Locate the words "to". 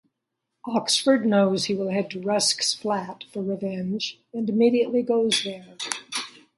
2.09-2.19